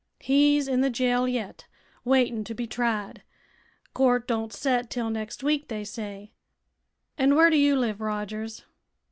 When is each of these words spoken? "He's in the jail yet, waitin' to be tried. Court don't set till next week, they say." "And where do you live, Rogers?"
"He's 0.19 0.67
in 0.67 0.81
the 0.81 0.89
jail 0.89 1.27
yet, 1.27 1.67
waitin' 2.03 2.43
to 2.45 2.55
be 2.55 2.65
tried. 2.65 3.21
Court 3.93 4.27
don't 4.27 4.51
set 4.51 4.89
till 4.89 5.11
next 5.11 5.43
week, 5.43 5.67
they 5.67 5.83
say." 5.83 6.31
"And 7.19 7.35
where 7.35 7.51
do 7.51 7.57
you 7.57 7.75
live, 7.75 8.01
Rogers?" 8.01 8.65